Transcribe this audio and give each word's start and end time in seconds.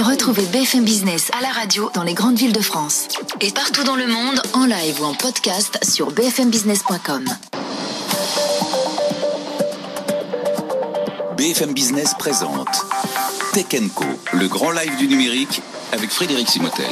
Retrouvez 0.00 0.46
BFM 0.46 0.82
Business 0.82 1.30
à 1.38 1.42
la 1.42 1.50
radio 1.50 1.90
dans 1.94 2.04
les 2.04 2.14
grandes 2.14 2.38
villes 2.38 2.54
de 2.54 2.62
France 2.62 3.08
et 3.42 3.50
partout 3.50 3.84
dans 3.84 3.96
le 3.96 4.06
monde 4.06 4.40
en 4.54 4.64
live 4.64 4.98
ou 5.02 5.04
en 5.04 5.12
podcast 5.12 5.78
sur 5.84 6.10
bfmbusiness.com. 6.10 7.24
BFM 11.36 11.74
Business 11.74 12.14
présente 12.18 12.86
Tech 13.52 13.66
Co, 13.94 14.06
le 14.32 14.48
grand 14.48 14.70
live 14.70 14.96
du 14.96 15.06
numérique 15.06 15.60
avec 15.92 16.08
Frédéric 16.10 16.48
Simotel. 16.48 16.86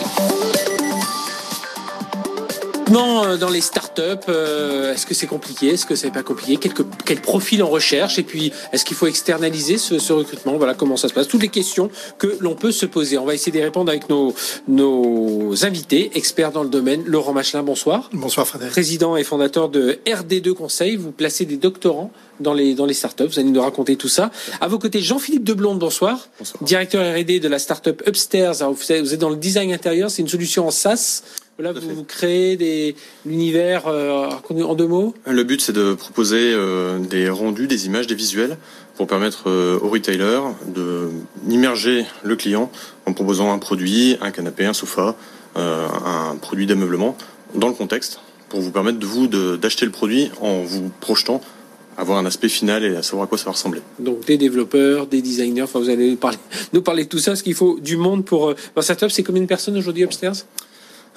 Non, 2.91 3.25
euh, 3.25 3.37
dans 3.37 3.51
les 3.51 3.61
startups, 3.61 4.03
euh, 4.29 4.95
est-ce 4.95 5.05
que 5.05 5.13
c'est 5.13 5.27
compliqué 5.27 5.69
Est-ce 5.69 5.85
que 5.85 5.95
c'est 5.95 6.11
pas 6.11 6.23
compliqué 6.23 6.57
Quel, 6.57 6.73
quel 7.05 7.21
profil 7.21 7.63
on 7.63 7.69
recherche 7.69 8.19
Et 8.19 8.23
puis, 8.23 8.53
est-ce 8.73 8.85
qu'il 8.85 8.97
faut 8.97 9.07
externaliser 9.07 9.77
ce, 9.77 9.99
ce, 9.99 10.13
recrutement? 10.13 10.57
Voilà 10.57 10.75
comment 10.75 10.97
ça 10.97 11.09
se 11.09 11.13
passe. 11.13 11.29
Toutes 11.29 11.43
les 11.43 11.49
questions 11.49 11.91
que 12.19 12.39
l'on 12.41 12.55
peut 12.55 12.73
se 12.73 12.87
poser. 12.87 13.19
On 13.19 13.27
va 13.27 13.35
essayer 13.35 13.53
d'y 13.53 13.63
répondre 13.63 13.91
avec 13.91 14.09
nos, 14.09 14.35
nos 14.69 15.65
invités, 15.67 16.13
experts 16.15 16.53
dans 16.53 16.63
le 16.63 16.71
domaine. 16.71 17.03
Laurent 17.05 17.35
Machelin, 17.35 17.63
bonsoir. 17.63 18.09
Bonsoir 18.13 18.47
Frédéric. 18.47 18.73
Président 18.73 19.17
et 19.17 19.25
fondateur 19.25 19.69
de 19.69 19.99
RD2 20.07 20.55
Conseil. 20.55 20.97
Vous 20.97 21.13
placez 21.13 21.45
des 21.45 21.57
doctorants 21.57 22.11
dans 22.41 22.55
les, 22.55 22.75
dans 22.75 22.87
les 22.87 22.95
startups. 22.95 23.27
Vous 23.27 23.39
allez 23.39 23.51
nous 23.51 23.61
raconter 23.61 23.97
tout 23.97 24.09
ça. 24.09 24.31
À 24.63 24.69
vos 24.69 24.79
côtés, 24.79 25.03
Jean-Philippe 25.03 25.45
Deblonde, 25.45 25.79
bonsoir. 25.79 26.29
bonsoir. 26.39 26.63
Directeur 26.63 27.03
R&D 27.15 27.39
de 27.39 27.49
la 27.49 27.59
startup 27.59 28.03
Upstairs. 28.07 28.63
Alors, 28.63 28.73
vous 28.73 28.93
êtes 28.93 29.21
dans 29.21 29.31
le 29.31 29.37
design 29.37 29.73
intérieur. 29.73 30.11
C'est 30.11 30.23
une 30.23 30.29
solution 30.29 30.67
en 30.67 30.71
SaaS. 30.71 31.23
Là, 31.61 31.73
vous, 31.73 31.93
vous, 31.93 32.05
créez 32.05 32.57
des 32.57 32.95
l'univers 33.27 33.89
euh, 33.89 34.31
en 34.31 34.75
deux 34.77 34.87
mots? 34.87 35.13
Le 35.27 35.43
but, 35.43 35.61
c'est 35.61 35.73
de 35.73 35.93
proposer 35.93 36.53
euh, 36.55 37.01
des 37.01 37.29
rendus, 37.29 37.67
des 37.67 37.87
images, 37.87 38.07
des 38.07 38.15
visuels 38.15 38.57
pour 38.95 39.09
permettre 39.09 39.51
euh, 39.51 39.77
aux 39.81 39.89
retailers 39.89 40.55
de 40.69 41.09
immerger 41.49 42.07
le 42.23 42.37
client 42.37 42.71
en 43.07 43.13
proposant 43.13 43.53
un 43.53 43.59
produit, 43.59 44.17
un 44.21 44.31
canapé, 44.31 44.67
un 44.67 44.73
sofa, 44.73 45.17
euh, 45.57 45.89
un 46.05 46.37
produit 46.37 46.67
d'ameublement 46.67 47.17
dans 47.57 47.67
le 47.67 47.75
contexte 47.75 48.21
pour 48.51 48.61
vous 48.61 48.71
permettre 48.71 49.01
de 49.01 49.07
vous 49.07 49.27
d'acheter 49.27 49.85
le 49.85 49.91
produit 49.91 50.31
en 50.41 50.63
vous 50.63 50.93
projetant 51.01 51.41
avoir 51.97 52.19
un 52.19 52.27
aspect 52.27 52.49
final 52.49 52.85
et 52.85 52.95
à 52.95 53.03
savoir 53.03 53.25
à 53.25 53.27
quoi 53.27 53.37
ça 53.37 53.47
va 53.47 53.51
ressembler. 53.51 53.81
Donc 53.99 54.25
des 54.27 54.37
développeurs, 54.39 55.09
des 55.09 55.21
designers, 55.23 55.63
enfin 55.63 55.81
vous 55.81 55.91
allez 55.91 56.15
parler, 56.15 56.39
nous 56.73 56.83
parler 56.83 57.03
de 57.03 57.09
tout 57.09 57.19
ça, 57.19 57.33
parce 57.33 57.43
qu'il 57.43 57.55
faut 57.55 57.81
du 57.81 57.97
monde 57.97 58.25
pour... 58.25 58.55
Dans 58.77 58.83
startup, 58.83 59.11
c'est 59.11 59.25
combien 59.25 59.43
de 59.43 59.49
personnes 59.49 59.77
aujourd'hui 59.77 60.05
upstairs? 60.05 60.45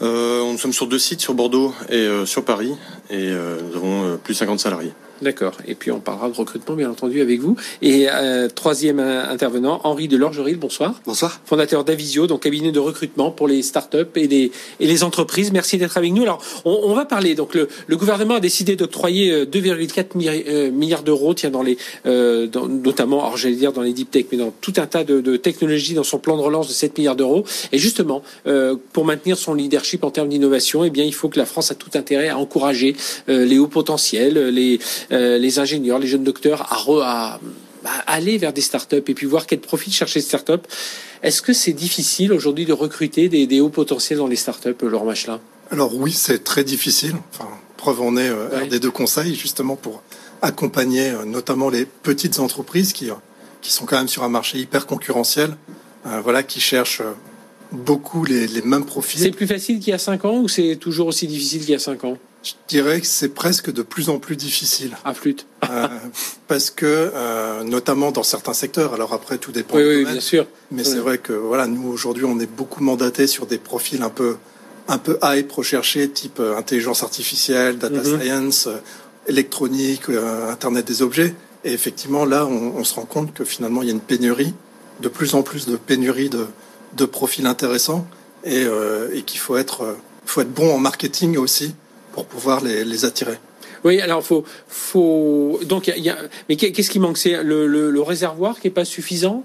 Euh, 0.01 0.51
nous 0.51 0.57
sommes 0.57 0.73
sur 0.73 0.87
deux 0.87 0.99
sites, 0.99 1.21
sur 1.21 1.33
Bordeaux 1.33 1.73
et 1.89 1.95
euh, 1.95 2.25
sur 2.25 2.43
Paris, 2.43 2.75
et 3.09 3.29
euh, 3.29 3.61
nous 3.61 3.75
avons 3.75 4.17
plus 4.17 4.33
de 4.33 4.39
50 4.39 4.59
salariés. 4.59 4.93
D'accord. 5.21 5.53
Et 5.67 5.75
puis 5.75 5.91
on 5.91 5.99
parlera 5.99 6.29
de 6.29 6.35
recrutement, 6.35 6.75
bien 6.75 6.89
entendu, 6.89 7.21
avec 7.21 7.39
vous. 7.39 7.55
Et 7.81 8.07
euh, 8.09 8.47
troisième 8.49 8.99
intervenant, 8.99 9.81
Henri 9.83 10.07
Delorgeril, 10.07 10.57
bonsoir. 10.57 10.99
Bonsoir. 11.05 11.41
Fondateur 11.45 11.83
d'Avisio, 11.83 12.27
donc 12.27 12.41
cabinet 12.41 12.71
de 12.71 12.79
recrutement 12.79 13.31
pour 13.31 13.47
les 13.47 13.61
startups 13.61 13.97
et 14.15 14.27
les, 14.27 14.51
et 14.79 14.87
les 14.87 15.03
entreprises. 15.03 15.51
Merci 15.51 15.77
d'être 15.77 15.97
avec 15.97 16.11
nous. 16.11 16.23
Alors, 16.23 16.43
on, 16.65 16.79
on, 16.83 16.93
va 16.93 17.05
parler. 17.05 17.35
Donc, 17.35 17.53
le, 17.53 17.67
le 17.87 17.97
gouvernement 17.97 18.35
a 18.35 18.39
décidé 18.39 18.75
d'octroyer 18.75 19.45
2,4 19.45 20.17
milliards, 20.17 20.71
milliards 20.71 21.03
d'euros, 21.03 21.33
tiens, 21.33 21.51
dans 21.51 21.63
les, 21.63 21.77
euh, 22.05 22.47
dans, 22.47 22.67
notamment, 22.67 23.21
alors 23.23 23.37
j'allais 23.37 23.55
dire 23.55 23.73
dans 23.73 23.81
les 23.81 23.93
deep 23.93 24.11
tech, 24.11 24.25
mais 24.31 24.37
dans 24.37 24.51
tout 24.61 24.73
un 24.77 24.87
tas 24.87 25.03
de, 25.03 25.21
de 25.21 25.37
technologies 25.37 25.93
dans 25.93 26.03
son 26.03 26.19
plan 26.19 26.37
de 26.37 26.41
relance 26.41 26.67
de 26.67 26.73
7 26.73 26.97
milliards 26.97 27.15
d'euros. 27.15 27.43
Et 27.71 27.77
justement, 27.77 28.23
euh, 28.47 28.75
pour 28.93 29.05
maintenir 29.05 29.37
son 29.37 29.53
leadership 29.53 30.03
en 30.03 30.11
termes 30.11 30.29
d'innovation, 30.29 30.83
eh 30.83 30.89
bien, 30.89 31.03
il 31.03 31.13
faut 31.13 31.29
que 31.29 31.39
la 31.39 31.45
France 31.45 31.71
a 31.71 31.75
tout 31.75 31.91
intérêt 31.95 32.29
à 32.29 32.37
encourager 32.37 32.95
euh, 33.29 33.45
les 33.45 33.59
hauts 33.59 33.67
potentiels, 33.67 34.47
les 34.49 34.79
euh, 35.10 35.10
les 35.11 35.59
ingénieurs, 35.59 35.99
les 35.99 36.07
jeunes 36.07 36.23
docteurs 36.23 36.71
à, 36.71 36.77
re, 36.77 37.01
à, 37.01 37.39
à, 37.85 38.13
aller 38.13 38.37
vers 38.37 38.53
des 38.53 38.61
startups 38.61 39.03
et 39.07 39.13
puis 39.13 39.25
voir 39.25 39.45
quel 39.45 39.59
profil 39.59 39.93
chercher 39.93 40.21
ces 40.21 40.27
startups. 40.27 40.67
Est-ce 41.23 41.41
que 41.41 41.53
c'est 41.53 41.73
difficile 41.73 42.33
aujourd'hui 42.33 42.65
de 42.65 42.73
recruter 42.73 43.29
des, 43.29 43.47
des, 43.47 43.61
hauts 43.61 43.69
potentiels 43.69 44.19
dans 44.19 44.27
les 44.27 44.35
startups, 44.35 44.75
Laurent 44.81 45.05
Machelin? 45.05 45.39
Alors 45.69 45.95
oui, 45.95 46.11
c'est 46.11 46.43
très 46.43 46.63
difficile. 46.63 47.15
Enfin, 47.33 47.49
preuve 47.77 48.01
en 48.01 48.17
est 48.17 48.29
euh, 48.29 48.49
ouais. 48.49 48.67
des 48.67 48.79
deux 48.79 48.91
conseils 48.91 49.35
justement 49.35 49.75
pour 49.75 50.03
accompagner 50.41 51.09
euh, 51.09 51.25
notamment 51.25 51.69
les 51.69 51.85
petites 51.85 52.39
entreprises 52.39 52.93
qui, 52.93 53.09
qui 53.61 53.71
sont 53.71 53.85
quand 53.85 53.97
même 53.97 54.07
sur 54.07 54.23
un 54.23 54.29
marché 54.29 54.57
hyper 54.57 54.85
concurrentiel, 54.85 55.55
euh, 56.05 56.21
voilà, 56.21 56.43
qui 56.43 56.59
cherchent 56.59 57.03
beaucoup 57.71 58.25
les, 58.25 58.47
les 58.47 58.61
mêmes 58.61 58.85
profils. 58.85 59.21
C'est 59.21 59.31
plus 59.31 59.47
facile 59.47 59.79
qu'il 59.79 59.89
y 59.89 59.93
a 59.93 59.99
5 59.99 60.25
ans 60.25 60.39
ou 60.39 60.47
c'est 60.49 60.75
toujours 60.75 61.07
aussi 61.07 61.27
difficile 61.27 61.61
qu'il 61.61 61.71
y 61.71 61.75
a 61.75 61.79
5 61.79 62.03
ans? 62.03 62.17
Je 62.43 62.53
dirais 62.67 62.99
que 63.01 63.07
c'est 63.07 63.29
presque 63.29 63.71
de 63.71 63.83
plus 63.83 64.09
en 64.09 64.17
plus 64.19 64.35
difficile. 64.35 64.97
À 65.05 65.13
flûte. 65.13 65.45
euh, 65.69 65.87
parce 66.47 66.69
que, 66.71 66.85
euh, 67.13 67.63
notamment 67.63 68.11
dans 68.11 68.23
certains 68.23 68.53
secteurs, 68.53 68.93
alors 68.93 69.13
après 69.13 69.37
tout 69.37 69.51
dépend. 69.51 69.77
Oui, 69.77 69.83
oui 69.83 70.05
bien 70.05 70.19
sûr. 70.19 70.47
Mais 70.71 70.83
oui. 70.83 70.89
c'est 70.91 70.99
vrai 70.99 71.17
que 71.19 71.33
voilà, 71.33 71.67
nous 71.67 71.87
aujourd'hui, 71.87 72.25
on 72.25 72.39
est 72.39 72.51
beaucoup 72.51 72.83
mandaté 72.83 73.27
sur 73.27 73.45
des 73.45 73.57
profils 73.59 74.01
un 74.01 74.09
peu, 74.09 74.37
un 74.87 74.97
peu 74.97 75.19
hype 75.23 75.51
recherchés, 75.51 76.09
type 76.09 76.39
euh, 76.39 76.57
intelligence 76.57 77.03
artificielle, 77.03 77.77
data 77.77 77.99
mm 77.99 78.03
-hmm. 78.03 78.21
science, 78.21 78.67
euh, 78.67 78.77
électronique, 79.27 80.09
euh, 80.09 80.49
Internet 80.51 80.85
des 80.87 81.01
objets. 81.01 81.35
Et 81.63 81.73
effectivement, 81.73 82.25
là, 82.25 82.45
on, 82.47 82.73
on, 82.79 82.83
se 82.83 82.95
rend 82.95 83.05
compte 83.05 83.33
que 83.33 83.45
finalement, 83.45 83.81
il 83.83 83.87
y 83.89 83.91
a 83.91 83.93
une 83.93 84.07
pénurie, 84.13 84.53
de 84.99 85.09
plus 85.09 85.35
en 85.35 85.43
plus 85.43 85.67
de 85.67 85.75
pénurie 85.77 86.29
de, 86.29 86.47
de 86.97 87.05
profils 87.05 87.45
intéressants, 87.45 88.07
et, 88.43 88.63
euh, 88.65 89.09
et 89.13 89.21
qu'il 89.21 89.39
faut 89.39 89.57
être, 89.57 89.95
faut 90.25 90.41
être 90.41 90.51
bon 90.61 90.73
en 90.73 90.79
marketing 90.79 91.37
aussi 91.37 91.75
pour 92.13 92.25
pouvoir 92.25 92.63
les, 92.63 92.83
les 92.83 93.05
attirer. 93.05 93.37
Oui, 93.83 93.99
alors 93.99 94.23
faut, 94.23 94.43
faut 94.67 95.59
donc 95.65 95.87
il 95.87 96.03
y, 96.03 96.09
a, 96.09 96.17
mais 96.47 96.55
qu'est-ce 96.55 96.89
qui 96.89 96.99
manque? 96.99 97.17
C'est 97.17 97.43
le, 97.43 97.67
le, 97.67 97.89
le, 97.89 98.01
réservoir 98.01 98.59
qui 98.59 98.67
est 98.67 98.71
pas 98.81 98.85
suffisant? 98.85 99.43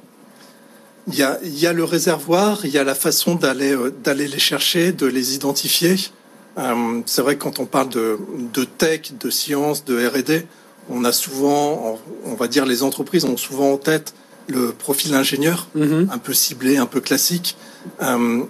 Il 1.08 1.14
y 1.16 1.22
a, 1.22 1.38
il 1.42 1.58
y 1.58 1.66
a 1.66 1.72
le 1.72 1.84
réservoir, 1.84 2.66
il 2.66 2.70
y 2.70 2.78
a 2.78 2.84
la 2.84 2.94
façon 2.94 3.34
d'aller 3.36 3.72
euh, 3.72 3.90
d'aller 4.04 4.28
les 4.28 4.38
chercher, 4.38 4.92
de 4.92 5.06
les 5.06 5.34
identifier. 5.34 5.96
Euh, 6.58 7.00
c'est 7.06 7.22
vrai 7.22 7.36
que 7.36 7.42
quand 7.44 7.58
on 7.60 7.66
parle 7.66 7.90
de, 7.90 8.18
de 8.52 8.64
tech, 8.64 9.12
de 9.18 9.30
science, 9.30 9.84
de 9.84 10.06
R&D, 10.06 10.46
on 10.88 11.04
a 11.04 11.12
souvent, 11.12 11.98
on 12.24 12.34
va 12.34 12.48
dire, 12.48 12.64
les 12.64 12.82
entreprises 12.82 13.24
ont 13.24 13.36
souvent 13.36 13.72
en 13.72 13.76
tête 13.76 14.14
le 14.48 14.72
profil 14.72 15.14
ingénieur, 15.14 15.68
mm 15.74 15.82
-hmm. 15.82 16.10
un 16.12 16.18
peu 16.18 16.32
ciblé, 16.32 16.76
un 16.76 16.86
peu 16.86 17.00
classique. 17.00 17.56
Euh, 18.02 18.44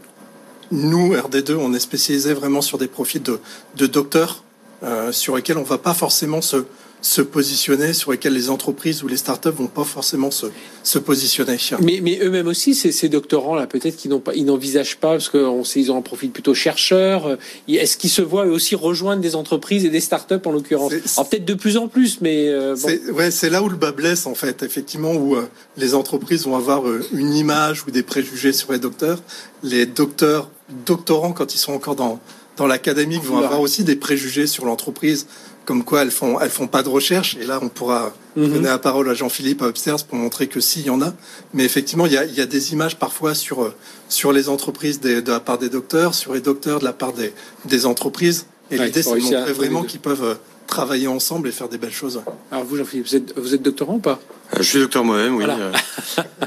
nous, 0.70 1.14
RD2, 1.14 1.54
on 1.54 1.72
est 1.74 1.80
spécialisé 1.80 2.34
vraiment 2.34 2.60
sur 2.62 2.78
des 2.78 2.88
profils 2.88 3.22
de, 3.22 3.38
de 3.76 3.86
docteurs 3.86 4.42
euh, 4.82 5.12
sur 5.12 5.36
lesquels 5.36 5.56
on 5.58 5.62
ne 5.62 5.66
va 5.66 5.78
pas 5.78 5.94
forcément 5.94 6.42
se, 6.42 6.64
se 7.00 7.22
positionner, 7.22 7.92
sur 7.92 8.10
lesquels 8.10 8.34
les 8.34 8.50
entreprises 8.50 9.02
ou 9.02 9.08
les 9.08 9.16
startups 9.16 9.48
vont 9.48 9.68
pas 9.68 9.84
forcément 9.84 10.30
se, 10.30 10.46
se 10.82 10.98
positionner. 10.98 11.56
Mais, 11.80 12.00
mais 12.02 12.18
eux-mêmes 12.20 12.48
aussi, 12.48 12.74
ces, 12.74 12.92
ces 12.92 13.08
doctorants-là, 13.08 13.66
peut-être 13.66 13.96
qu'ils 13.96 14.10
n'envisagent 14.44 14.96
pas, 14.96 15.12
parce 15.12 15.28
qu'ils 15.30 15.90
ont 15.92 15.96
un 15.96 16.02
profil 16.02 16.30
plutôt 16.30 16.52
chercheur. 16.52 17.26
euh, 17.26 17.36
Est-ce 17.68 17.96
qu'ils 17.96 18.10
se 18.10 18.22
voient 18.22 18.46
eux 18.46 18.50
aussi 18.50 18.74
rejoindre 18.74 19.22
des 19.22 19.34
entreprises 19.34 19.84
et 19.84 19.90
des 19.90 20.00
startups 20.00 20.34
en 20.44 20.52
l'occurrence 20.52 20.92
Alors 21.16 21.28
peut-être 21.28 21.44
de 21.44 21.54
plus 21.54 21.76
en 21.76 21.88
plus, 21.88 22.20
mais... 22.20 22.48
Euh, 22.48 22.74
bon. 22.74 22.88
C'est 23.30 23.46
ouais, 23.46 23.50
là 23.50 23.62
où 23.62 23.68
le 23.68 23.76
bas 23.76 23.92
blesse, 23.92 24.26
en 24.26 24.34
fait, 24.34 24.62
effectivement, 24.62 25.12
où 25.12 25.36
euh, 25.36 25.48
les 25.76 25.94
entreprises 25.94 26.44
vont 26.44 26.56
avoir 26.56 26.86
euh, 26.86 27.02
une 27.12 27.34
image 27.34 27.84
ou 27.86 27.90
des 27.90 28.02
préjugés 28.02 28.52
sur 28.52 28.72
les 28.72 28.78
docteurs. 28.78 29.22
Les 29.62 29.86
docteurs, 29.86 30.50
doctorants, 30.68 31.32
quand 31.32 31.54
ils 31.54 31.58
sont 31.58 31.72
encore 31.72 31.96
dans, 31.96 32.18
dans 32.56 32.66
l'académique, 32.66 33.22
vont 33.22 33.38
avoir 33.38 33.60
aussi 33.60 33.84
des 33.84 33.96
préjugés 33.96 34.46
sur 34.46 34.64
l'entreprise 34.64 35.26
comme 35.64 35.82
quoi 35.82 36.02
elles 36.02 36.12
font 36.12 36.38
elles 36.38 36.50
font 36.50 36.68
pas 36.68 36.84
de 36.84 36.88
recherche. 36.88 37.36
Et 37.40 37.44
là, 37.44 37.58
on 37.60 37.68
pourra 37.68 38.12
Mhm. 38.36 38.48
donner 38.52 38.68
la 38.68 38.78
parole 38.78 39.08
à 39.08 39.14
Jean-Philippe 39.14 39.62
à 39.62 39.68
Upstairs 39.68 40.04
pour 40.04 40.16
montrer 40.18 40.46
que 40.46 40.60
si, 40.60 40.80
il 40.80 40.86
y 40.86 40.90
en 40.90 41.00
a. 41.02 41.12
Mais 41.54 41.64
effectivement, 41.64 42.06
il 42.06 42.12
y 42.12 42.16
a, 42.18 42.24
y 42.24 42.40
a 42.40 42.46
des 42.46 42.72
images 42.72 42.96
parfois 42.98 43.34
sur 43.34 43.62
euh, 43.64 43.74
sur 44.08 44.30
les 44.32 44.48
entreprises 44.48 45.00
des- 45.00 45.22
de 45.22 45.32
la 45.32 45.40
part 45.40 45.58
des 45.58 45.68
docteurs, 45.70 46.14
sur 46.14 46.34
les 46.34 46.40
docteurs 46.40 46.78
de 46.80 46.84
la 46.84 46.92
part 46.92 47.12
des 47.14 47.32
des 47.64 47.84
entreprises. 47.86 48.46
Et 48.70 48.78
Ouais, 48.78 48.86
l'idée, 48.86 49.02
c'est 49.02 49.14
de 49.14 49.20
montrer 49.20 49.52
vraiment 49.52 49.82
qu'ils 49.82 50.00
peuvent 50.00 50.22
euh, 50.24 50.34
travailler 50.66 51.06
ensemble 51.08 51.48
et 51.48 51.52
faire 51.52 51.68
des 51.68 51.78
belles 51.78 51.92
choses. 51.92 52.20
Alors 52.52 52.64
vous, 52.64 52.76
Jean-Philippe, 52.76 53.06
vous 53.08 53.16
êtes, 53.16 53.38
vous 53.38 53.54
êtes 53.54 53.62
doctorant 53.62 53.94
ou 53.94 53.98
pas? 54.00 54.20
Je 54.56 54.62
suis 54.62 54.78
docteur 54.78 55.04
moi-même, 55.04 55.36
oui. 55.36 55.44
Voilà. 55.44 55.72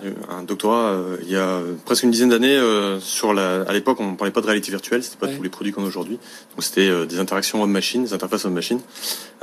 Euh, 0.04 0.12
un 0.30 0.44
doctorat 0.44 0.92
euh, 0.92 1.18
il 1.24 1.30
y 1.31 1.36
a 1.36 1.40
euh, 1.42 1.74
presque 1.86 2.04
une 2.04 2.12
dizaine 2.12 2.30
d'années. 2.30 2.56
euh, 2.56 3.00
sur 3.00 3.34
la, 3.34 3.62
à 3.63 3.74
l'époque, 3.74 3.98
on 4.00 4.12
ne 4.12 4.16
parlait 4.16 4.31
pas 4.31 4.42
de 4.42 4.46
réalité 4.48 4.72
virtuelle, 4.72 5.04
c'était 5.04 5.18
pas 5.18 5.28
Ouais. 5.28 5.36
tous 5.36 5.44
les 5.44 5.50
produits 5.50 5.74
qu'on 5.74 5.84
a 5.84 5.88
aujourd'hui. 5.88 6.16
Donc 6.56 6.63
c'était 6.63 6.88
euh, 6.90 7.06
des 7.06 7.19
interactions 7.19 7.62
homme-machine, 7.62 8.04
des 8.04 8.13
interfaces 8.13 8.46
homme-machine. 8.46 8.80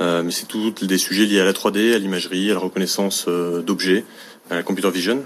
Euh, 0.01 0.23
mais 0.23 0.31
c'est 0.31 0.47
tous 0.47 0.71
des 0.71 0.97
sujets 0.97 1.25
liés 1.25 1.39
à 1.39 1.45
la 1.45 1.53
3D, 1.53 1.93
à 1.93 1.97
l'imagerie, 1.99 2.49
à 2.51 2.53
la 2.55 2.59
reconnaissance 2.59 3.25
euh, 3.27 3.61
d'objets, 3.61 4.03
à 4.49 4.55
la 4.55 4.63
computer 4.63 4.89
vision. 4.91 5.23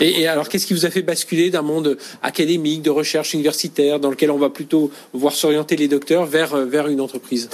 et, 0.00 0.22
et 0.22 0.26
alors, 0.28 0.48
qu'est-ce 0.48 0.66
qui 0.66 0.72
vous 0.74 0.86
a 0.86 0.90
fait 0.90 1.02
basculer 1.02 1.50
d'un 1.50 1.60
monde 1.62 1.98
académique, 2.22 2.80
de 2.82 2.88
recherche 2.90 3.34
universitaire, 3.34 4.00
dans 4.00 4.08
lequel 4.10 4.30
on 4.30 4.38
va 4.38 4.48
plutôt 4.48 4.90
voir 5.12 5.34
s'orienter 5.34 5.76
les 5.76 5.88
docteurs 5.88 6.24
vers, 6.26 6.54
euh, 6.54 6.64
vers 6.64 6.88
une 6.88 7.00
entreprise? 7.00 7.48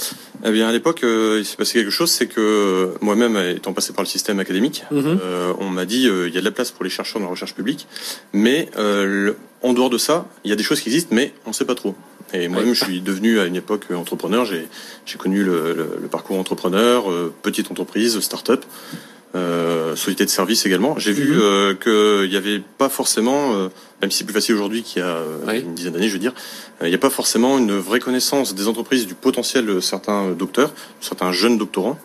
Eh 0.45 0.51
bien, 0.51 0.69
à 0.69 0.71
l'époque, 0.71 1.03
euh, 1.03 1.37
il 1.39 1.45
s'est 1.45 1.57
passé 1.57 1.79
quelque 1.79 1.91
chose, 1.91 2.09
c'est 2.09 2.27
que 2.27 2.39
euh, 2.39 2.87
moi-même, 3.01 3.37
étant 3.55 3.73
passé 3.73 3.91
par 3.91 4.03
le 4.03 4.09
système 4.09 4.39
académique, 4.39 4.83
Mhm. 4.91 5.18
Euh, 5.21 5.53
on 5.59 5.69
m'a 5.69 5.85
dit 5.85 6.07
euh, 6.07 6.27
il 6.27 6.33
y 6.33 6.37
a 6.37 6.41
de 6.41 6.45
la 6.45 6.51
place 6.51 6.71
pour 6.71 6.83
les 6.83 6.89
chercheurs 6.89 7.19
dans 7.21 7.27
la 7.27 7.31
recherche 7.31 7.53
publique, 7.55 7.87
mais 8.33 8.69
euh, 8.77 9.05
le- 9.05 9.37
en 9.61 9.73
dehors 9.73 9.89
de 9.89 9.97
ça, 9.97 10.25
il 10.43 10.49
y 10.49 10.53
a 10.53 10.55
des 10.55 10.63
choses 10.63 10.79
qui 10.81 10.89
existent, 10.89 11.13
mais 11.13 11.33
on 11.45 11.49
ne 11.49 11.53
sait 11.55 11.65
pas 11.65 11.75
trop. 11.75 11.95
Et 12.33 12.47
moi-même, 12.47 12.73
je 12.75 12.83
suis 12.85 13.01
devenu 13.01 13.39
à 13.39 13.45
une 13.45 13.55
époque 13.55 13.85
entrepreneur. 13.91 14.45
J'ai 14.45 14.67
connu 15.17 15.43
le, 15.43 15.73
le- 15.73 15.97
le 16.01 16.07
parcours 16.07 16.37
entrepreneur, 16.39 17.09
euh, 17.11 17.33
petite 17.41 17.69
entreprise, 17.71 18.19
start-up. 18.19 18.63
Euh, 19.35 19.95
société 19.95 20.25
de 20.25 20.29
service 20.31 20.65
également. 20.65 20.97
J'ai 20.97 21.11
vu 21.11 21.33
Mhm. 21.35 21.39
euh, 21.39 21.73
qu'il 22.23 22.31
n'y 22.31 22.35
avait 22.35 22.59
pas 22.79 22.89
forcément, 22.89 23.53
même 24.01 24.09
si 24.09 24.17
c'est 24.19 24.23
plus 24.23 24.33
facile 24.33 24.55
aujourd'hui 24.55 24.81
qu'il 24.81 25.03
y 25.03 25.05
a 25.05 25.17
Oui. 25.47 25.59
une 25.59 25.75
dizaine 25.75 25.93
d'années, 25.93 26.07
je 26.07 26.13
veux 26.13 26.19
dire, 26.19 26.33
il 26.81 26.87
n'y 26.87 26.95
a 26.95 26.99
pas 26.99 27.11
forcément 27.11 27.59
une 27.59 27.77
vraie 27.77 27.99
connaissance 27.99 28.55
des 28.55 28.67
entreprises 28.67 29.05
du 29.05 29.13
potentiel 29.13 29.67
de 29.67 29.79
certains 29.81 30.31
docteurs, 30.31 30.69
de 30.69 31.05
certains 31.05 31.31
jeunes 31.31 31.59
doctorants. 31.59 31.99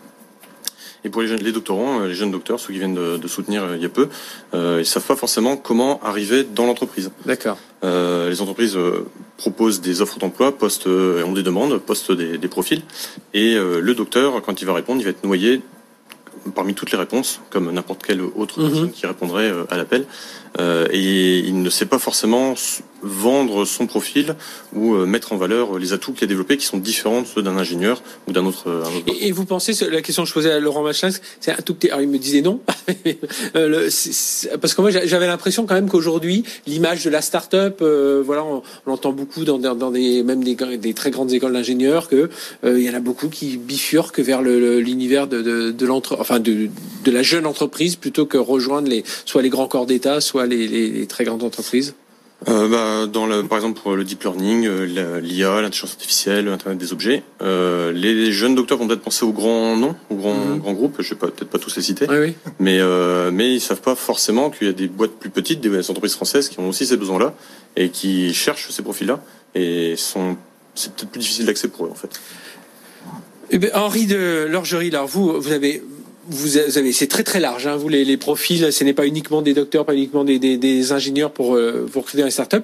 Et 1.04 1.10
pour 1.10 1.20
les, 1.22 1.28
jeunes, 1.28 1.40
les 1.40 1.52
doctorants, 1.52 2.00
euh, 2.00 2.06
les 2.08 2.14
jeunes 2.14 2.30
docteurs, 2.30 2.58
ceux 2.58 2.72
qui 2.72 2.78
viennent 2.78 2.94
de, 2.94 3.18
de 3.18 3.28
soutenir 3.28 3.64
euh, 3.64 3.76
il 3.76 3.82
y 3.82 3.84
a 3.84 3.90
peu, 3.90 4.08
euh, 4.54 4.78
ils 4.80 4.86
savent 4.86 5.04
pas 5.04 5.16
forcément 5.16 5.56
comment 5.56 6.00
arriver 6.02 6.44
dans 6.44 6.64
l'entreprise. 6.64 7.10
D'accord. 7.26 7.58
Euh, 7.84 8.30
les 8.30 8.40
entreprises 8.40 8.74
euh, 8.76 9.04
proposent 9.36 9.82
des 9.82 10.00
offres 10.00 10.18
d'emploi, 10.18 10.56
postent, 10.56 10.86
ont 10.86 11.32
des 11.32 11.42
demandes, 11.42 11.76
postent 11.78 12.12
des, 12.12 12.38
des 12.38 12.48
profils, 12.48 12.80
et 13.34 13.54
le 13.56 13.94
docteur, 13.94 14.40
quand 14.42 14.62
il 14.62 14.64
va 14.64 14.72
répondre, 14.72 15.00
il 15.00 15.04
va 15.04 15.10
être 15.10 15.24
noyé 15.24 15.60
parmi 16.54 16.74
toutes 16.74 16.92
les 16.92 16.98
réponses, 16.98 17.40
comme 17.50 17.70
n'importe 17.70 18.02
quelle 18.02 18.20
autre 18.22 18.60
Mhm. 18.60 18.68
personne 18.70 18.90
qui 18.92 19.06
répondrait 19.06 19.52
à 19.70 19.76
l'appel. 19.76 20.06
Euh, 20.60 20.86
et 20.90 21.38
il 21.38 21.62
ne 21.62 21.70
sait 21.70 21.86
pas 21.86 21.98
forcément 21.98 22.54
vendre 23.02 23.64
son 23.66 23.86
profil 23.86 24.34
ou 24.72 24.94
euh, 24.94 25.04
mettre 25.04 25.32
en 25.32 25.36
valeur 25.36 25.78
les 25.78 25.92
atouts 25.92 26.12
qu'il 26.12 26.24
a 26.24 26.26
développés 26.26 26.56
qui 26.56 26.64
sont 26.64 26.78
différents 26.78 27.22
de 27.22 27.26
ceux 27.26 27.42
d'un 27.42 27.56
ingénieur 27.56 28.02
ou 28.28 28.32
d'un 28.32 28.46
autre, 28.46 28.68
euh, 28.68 28.80
autre 28.80 29.14
Et, 29.20 29.30
vous 29.30 29.44
pensez, 29.44 29.72
la 29.90 30.00
question 30.00 30.22
que 30.22 30.28
je 30.28 30.34
posais 30.34 30.50
à 30.50 30.60
Laurent 30.60 30.82
Machin, 30.82 31.10
c'est 31.40 31.50
un 31.50 31.56
tout 31.62 31.74
petit. 31.74 31.88
Alors 31.88 32.00
il 32.00 32.08
me 32.08 32.18
disait 32.18 32.40
non, 32.40 32.60
parce 34.60 34.74
que 34.74 34.80
moi 34.80 34.90
j'a- 34.90 35.06
j'avais 35.06 35.26
l'impression 35.26 35.66
quand 35.66 35.74
même 35.74 35.90
qu'aujourd'hui 35.90 36.44
l'image 36.66 37.04
de 37.04 37.10
la 37.10 37.20
start-up, 37.20 37.82
voilà, 37.82 38.44
on, 38.44 38.62
on 38.86 38.90
l'entend 38.90 39.12
beaucoup 39.12 39.44
dans, 39.44 39.58
dans, 39.58 39.90
des 39.90 40.22
même 40.22 40.42
des, 40.44 40.94
très 40.94 41.10
grandes 41.10 41.32
écoles 41.32 41.52
d'ingénieurs 41.52 42.08
que 42.08 42.30
euh, 42.64 42.78
il 42.78 42.84
y 42.84 42.90
en 42.90 42.94
a 42.94 43.00
beaucoup 43.00 43.28
qui 43.28 43.56
bifurquent 43.56 44.20
vers 44.20 44.42
l'univers 44.42 45.26
de, 45.26 45.42
de, 45.42 45.70
de 45.70 45.88
enfin 45.90 46.40
de, 46.40 46.68
de 47.04 47.10
la 47.10 47.22
jeune 47.22 47.46
entreprise 47.46 47.96
plutôt 47.96 48.26
que 48.26 48.38
rejoindre 48.38 48.88
les 48.88 49.04
soit 49.24 49.42
les 49.42 49.48
grands 49.48 49.68
corps 49.68 49.86
d'État, 49.86 50.20
soit 50.20 50.43
les, 50.46 50.66
les, 50.68 50.90
les 50.90 51.06
très 51.06 51.24
grandes 51.24 51.42
entreprises. 51.42 51.94
Euh, 52.48 52.68
bah, 52.68 53.06
dans 53.06 53.26
le, 53.26 53.42
par 53.44 53.56
exemple 53.58 53.80
pour 53.80 53.94
le 53.96 54.04
deep 54.04 54.22
learning, 54.24 54.66
euh, 54.66 55.20
l'IA, 55.20 55.62
l'intelligence 55.62 55.92
artificielle, 55.92 56.44
l'internet 56.46 56.76
des 56.78 56.92
objets, 56.92 57.22
euh, 57.40 57.90
les 57.92 58.32
jeunes 58.32 58.54
docteurs 58.54 58.76
vont 58.76 58.86
peut-être 58.86 59.00
penser 59.00 59.24
aux 59.24 59.32
grands 59.32 59.76
noms, 59.76 59.94
aux 60.10 60.16
grands, 60.16 60.34
Mhm. 60.34 60.58
grands 60.58 60.72
groupes. 60.74 60.96
Je 61.00 61.14
vais 61.14 61.20
peut-être 61.20 61.48
pas 61.48 61.58
tous 61.58 61.74
les 61.76 61.82
citer, 61.82 62.06
Oui, 62.10 62.16
oui. 62.20 62.34
mais 62.58 62.78
euh, 62.80 63.30
mais 63.32 63.54
ils 63.54 63.60
savent 63.60 63.80
pas 63.80 63.94
forcément 63.94 64.50
qu'il 64.50 64.66
y 64.66 64.70
a 64.70 64.74
des 64.74 64.88
boîtes 64.88 65.12
plus 65.18 65.30
petites, 65.30 65.60
des 65.62 65.90
entreprises 65.90 66.14
françaises 66.14 66.48
qui 66.50 66.58
ont 66.60 66.68
aussi 66.68 66.84
ces 66.84 66.98
besoins-là 66.98 67.34
et 67.76 67.88
qui 67.88 68.34
cherchent 68.34 68.68
ces 68.70 68.82
profils-là 68.82 69.22
et 69.54 69.94
sont 69.96 70.36
c'est 70.74 70.92
peut-être 70.92 71.10
plus 71.10 71.20
difficile 71.20 71.46
d'accès 71.46 71.68
pour 71.68 71.86
eux 71.86 71.90
en 71.90 71.94
fait. 71.94 72.20
Eh 73.50 73.58
ben, 73.58 73.70
Henri 73.74 74.06
de 74.06 74.46
Lorgerie, 74.50 74.88
alors 74.88 75.06
vous, 75.06 75.40
vous 75.40 75.52
avez, 75.52 75.82
vous 76.28 76.56
avez, 76.56 76.92
c'est 76.92 77.06
très 77.06 77.22
très 77.22 77.40
large. 77.40 77.66
Hein, 77.66 77.76
vous 77.76 77.88
les, 77.88 78.04
les 78.04 78.16
profils, 78.16 78.72
ce 78.72 78.84
n'est 78.84 78.92
pas 78.92 79.06
uniquement 79.06 79.42
des 79.42 79.54
docteurs, 79.54 79.84
pas 79.84 79.94
uniquement 79.94 80.24
des, 80.24 80.38
des, 80.38 80.56
des 80.56 80.92
ingénieurs 80.92 81.30
pour 81.30 81.54
euh, 81.54 81.86
vous 81.90 82.00
recruter 82.00 82.18
dans 82.18 82.26
les 82.26 82.30
startups. 82.30 82.62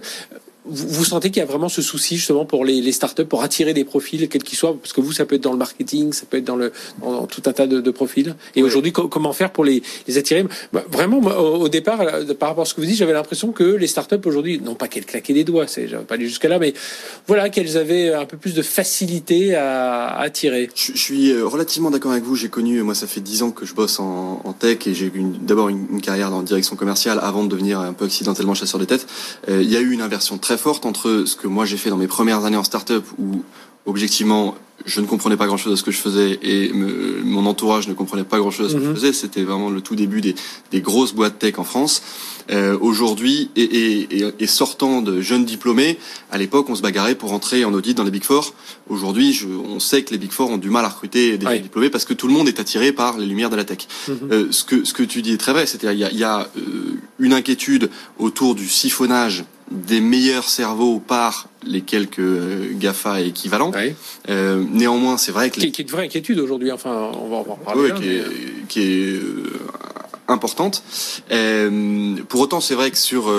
Vous, 0.71 0.89
vous 0.89 1.05
sentez 1.05 1.31
qu'il 1.31 1.41
y 1.41 1.43
a 1.43 1.47
vraiment 1.47 1.69
ce 1.69 1.83
souci 1.83 2.17
justement 2.17 2.45
pour 2.45 2.65
les, 2.65 2.81
les 2.81 2.93
startups 2.93 3.25
pour 3.25 3.43
attirer 3.43 3.75
des 3.75 3.85
profils, 3.85 4.29
quels 4.29 4.43
qu'ils 4.43 4.59
soient, 4.59 4.77
parce 4.81 4.93
que 4.93 5.01
vous, 5.01 5.13
ça 5.13 5.25
peut 5.27 5.35
être 5.37 5.43
dans 5.43 5.53
le 5.53 5.59
marketing, 5.59 6.13
ça 6.13 6.25
peut 6.29 6.37
être 6.39 6.45
dans 6.45 6.57
le 6.57 6.73
dans, 7.03 7.13
dans 7.13 7.27
tout 7.27 7.43
un 7.47 7.53
tas 7.53 7.67
de, 7.67 7.81
de 7.81 7.91
profils. 7.91 8.35
Et 8.55 8.63
Oui. 8.63 8.69
aujourd'hui, 8.69 8.93
co- 8.93 9.09
comment 9.09 9.33
faire 9.33 9.51
pour 9.53 9.65
les, 9.65 9.83
les 10.07 10.19
attirer? 10.19 10.45
Bah, 10.73 10.85
Vraiment, 10.91 11.21
moi, 11.21 11.41
au, 11.41 11.63
au 11.63 11.69
départ, 11.69 11.99
par 12.39 12.51
rapport 12.51 12.63
à 12.63 12.65
ce 12.65 12.75
que 12.75 12.81
vous 12.81 12.87
dites, 12.87 12.97
j'avais 12.97 13.13
l'impression 13.13 13.53
que 13.53 13.65
les 13.65 13.87
startups 13.87 14.17
aujourd'hui, 14.25 14.61
non 14.61 14.75
pas 14.75 14.89
qu'elles 14.89 15.07
claquaient 15.07 15.35
des 15.35 15.45
doigts, 15.45 15.67
c'est, 15.67 15.87
pas 16.07 16.15
aller 16.15 16.27
jusqu'à 16.27 16.49
là, 16.49 16.59
mais 16.59 16.73
voilà 17.27 17.49
qu'elles 17.51 17.77
avaient 17.77 18.13
un 18.15 18.25
peu 18.27 18.37
plus 18.37 18.55
de 18.55 18.63
facilité 18.63 19.55
à, 19.55 20.07
à 20.07 20.23
attirer. 20.23 20.69
Je, 20.75 20.93
je 20.95 20.99
suis 20.99 21.31
euh, 21.33 21.45
relativement 21.47 21.91
d'accord 21.91 22.13
avec 22.13 22.25
vous. 22.25 22.37
J'ai 22.37 22.49
connu, 22.49 22.83
moi, 22.83 22.95
ça 22.95 23.07
fait 23.07 23.21
dix 23.21 23.43
ans 23.43 23.51
que 23.51 23.67
je 23.67 23.75
bosse 23.75 23.99
en, 24.01 24.41
en 24.45 24.53
tech 24.53 24.87
et 24.87 24.95
j'ai 24.95 25.07
eu 25.07 25.23
d'abord 25.43 25.69
une, 25.69 25.87
une 25.91 26.01
carrière 26.01 26.33
en 26.33 26.43
direction 26.43 26.77
commerciale 26.77 27.19
avant 27.23 27.45
de 27.45 27.49
devenir 27.49 27.81
un 27.81 27.93
peu 27.93 28.05
accidentellement 28.07 28.55
chasseur 28.55 28.81
de 28.81 28.85
tête. 28.85 29.07
Euh, 29.49 29.63
Il 29.63 29.71
y 29.71 29.77
a 29.77 29.81
eu 29.81 29.91
une 29.93 30.03
inversion 30.03 30.39
très 30.39 30.59
forte 30.61 30.87
entre 30.87 31.25
ce 31.27 31.35
que 31.37 31.47
moi 31.49 31.65
j'ai 31.67 31.77
fait 31.77 31.91
dans 31.91 31.97
mes 31.97 32.07
premières 32.09 32.45
années 32.45 32.57
en 32.57 32.65
start-up 32.65 33.05
où 33.19 33.43
objectivement 33.87 34.55
je 34.87 35.03
ne 35.03 35.07
comprenais 35.07 35.37
pas 35.37 35.47
grand-chose 35.47 35.75
à 35.75 35.77
ce 35.77 35.83
que 35.83 35.91
je 35.91 35.99
faisais 35.99 36.39
et 36.43 36.73
me- 36.73 37.21
mon 37.23 37.45
entourage 37.45 37.87
ne 37.87 37.93
comprenait 37.93 38.25
pas 38.25 38.39
grand-chose 38.39 38.67
à 38.67 38.71
ce 38.71 38.75
que 38.77 38.81
Mhm. 38.81 38.89
je 38.89 38.95
faisais. 38.95 39.13
C'était 39.13 39.43
vraiment 39.43 39.69
le 39.69 39.83
tout 39.83 39.95
début 39.95 40.23
des, 40.23 40.35
des 40.71 40.81
grosses 40.81 41.13
boîtes 41.13 41.39
tech 41.39 41.59
en 41.59 41.65
France. 41.65 42.03
Euh, 42.51 42.79
Aujourd'hui, 42.81 43.51
et, 43.57 43.63
et, 43.63 44.19
et, 44.25 44.33
et 44.39 44.47
sortant 44.47 45.03
de 45.03 45.21
jeunes 45.21 45.45
diplômés, 45.45 45.99
à 46.31 46.39
l'époque, 46.39 46.71
on 46.71 46.75
se 46.75 46.81
bagarrait 46.81 47.15
pour 47.15 47.35
entrer 47.35 47.63
en 47.67 47.75
audit 47.75 47.95
dans 47.95 48.05
les 48.05 48.11
Big 48.11 48.25
Four. 48.25 48.55
Aujourd'hui, 48.89 49.39
on 49.69 49.81
sait 49.81 50.03
que 50.03 50.13
les 50.13 50.19
Big 50.19 50.33
Four 50.33 50.49
ont 50.51 50.57
du 50.57 50.71
mal 50.71 50.85
à 50.87 50.89
recruter 50.89 51.37
des 51.37 51.47
Oui. 51.47 51.61
diplômés 51.61 51.91
parce 51.91 52.07
que 52.07 52.15
tout 52.15 52.27
le 52.27 52.33
monde 52.33 52.49
est 52.49 52.59
attiré 52.59 52.93
par 52.93 53.19
les 53.19 53.27
lumières 53.27 53.51
de 53.51 53.57
la 53.57 53.65
tech. 53.65 53.87
Mhm. 54.09 54.17
Euh, 54.33 54.47
ce 54.51 54.65
que 54.65 54.85
ce 54.85 54.95
que 54.95 55.03
tu 55.03 55.21
dis 55.21 55.33
est 55.33 55.37
très 55.37 55.53
vrai, 55.53 55.67
c'est-à-dire 55.67 55.93
il 55.93 55.99
y 55.99 56.05
a, 56.05 56.11
il 56.11 56.19
y 56.19 56.25
a 56.25 56.49
euh, 56.57 56.61
une 57.19 57.35
inquiétude 57.35 57.91
autour 58.19 58.55
du 58.55 58.67
siphonnage 58.67 59.45
des 59.71 60.01
meilleurs 60.01 60.49
cerveaux 60.49 60.99
par 60.99 61.47
les 61.65 61.83
quelques 61.83 62.19
euh, 62.19 62.73
Gafa 62.75 63.21
équivalents. 63.21 63.71
Oui. 63.75 63.95
Euh, 64.29 64.65
néanmoins, 64.73 65.17
c'est 65.17 65.33
vrai 65.33 65.51
que 65.51 65.61
Qui, 65.61 65.71
qui 65.73 65.83
est 65.83 65.85
une 65.85 65.91
vraie 65.91 66.05
inquiétude 66.07 66.39
aujourd'hui. 66.41 66.73
Enfin, 66.73 67.11
on 67.21 67.29
va 67.29 67.37
en 67.37 67.43
reparler. 67.43 67.81
Ouais, 67.83 67.89
là, 67.91 67.95
qui, 67.95 68.01
mais- 68.07 68.15
est, 68.17 68.67
qui 68.69 68.81
est 68.83 69.13
euh, 69.15 69.53
importante. 70.29 70.83
Euh, 71.31 72.17
pour 72.29 72.41
autant, 72.41 72.61
c'est 72.61 72.75
vrai 72.75 72.91
que 72.91 72.99
sur 72.99 73.33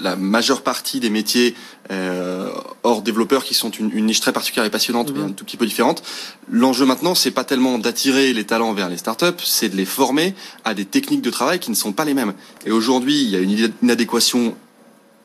la 0.00 0.14
majeure 0.14 0.62
partie 0.62 1.00
des 1.00 1.10
métiers 1.10 1.54
euh, 1.90 2.50
hors 2.84 3.02
développeurs, 3.02 3.42
qui 3.44 3.54
sont 3.54 3.70
une, 3.70 3.90
une 3.92 4.06
niche 4.06 4.20
très 4.20 4.32
particulière 4.32 4.64
et 4.66 4.70
passionnante, 4.70 5.10
mais 5.12 5.20
Mhm. 5.20 5.26
un 5.28 5.32
tout 5.32 5.44
petit 5.44 5.56
peu 5.56 5.66
différente, 5.66 6.02
l'enjeu 6.50 6.84
maintenant, 6.84 7.14
c'est 7.14 7.30
pas 7.32 7.44
tellement 7.44 7.78
d'attirer 7.78 8.32
les 8.32 8.44
talents 8.44 8.74
vers 8.74 8.88
les 8.90 8.98
startups, 8.98 9.42
c'est 9.44 9.70
de 9.70 9.76
les 9.76 9.86
former 9.86 10.34
à 10.64 10.74
des 10.74 10.84
techniques 10.84 11.22
de 11.22 11.30
travail 11.30 11.58
qui 11.58 11.70
ne 11.70 11.74
sont 11.76 11.92
pas 11.92 12.04
les 12.04 12.14
mêmes. 12.14 12.34
Et 12.66 12.70
aujourd'hui, 12.70 13.22
il 13.22 13.30
y 13.30 13.36
a 13.36 13.40
une 13.40 13.72
inadéquation 13.82 14.54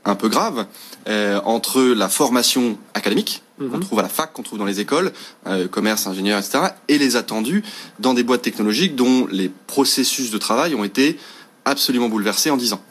un 0.06 0.16
peu 0.16 0.28
grave 0.30 0.66
euh, 1.08 1.40
entre 1.46 1.82
la 1.82 2.10
formation 2.10 2.78
académique 2.94 3.42
qu'on 3.58 3.66
Mhm. 3.78 3.80
trouve 3.82 4.00
à 4.00 4.02
la 4.02 4.10
fac, 4.10 4.34
qu'on 4.34 4.42
trouve 4.44 4.60
dans 4.60 4.66
les 4.66 4.80
écoles, 4.80 5.12
euh, 5.48 5.68
commerce, 5.68 6.08
ingénieur, 6.08 6.40
etc., 6.40 6.60
et 6.88 6.98
les 6.98 7.16
attendus 7.16 7.64
dans 8.00 8.14
des 8.14 8.24
boîtes 8.24 8.42
technologiques 8.42 8.96
dont 8.96 9.28
les 9.32 9.50
processus 9.68 10.32
de 10.32 10.38
travail 10.38 10.76
ont 10.76 10.84
été 10.84 11.18
absolument 11.66 12.10
bouleversés 12.10 12.50
en 12.50 12.58
10 12.58 12.74
ans. 12.74 12.82